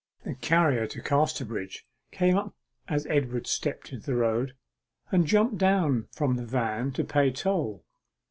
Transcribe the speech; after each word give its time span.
The 0.23 0.33
carrier 0.33 0.87
to 0.87 0.99
Casterbridge 1.03 1.85
came 2.09 2.35
up 2.35 2.55
as 2.87 3.05
Edward 3.05 3.45
stepped 3.45 3.93
into 3.93 4.03
the 4.07 4.15
road, 4.15 4.55
and 5.11 5.27
jumped 5.27 5.59
down 5.59 6.07
from 6.11 6.37
the 6.37 6.43
van 6.47 6.91
to 6.93 7.03
pay 7.03 7.29
toll. 7.31 7.85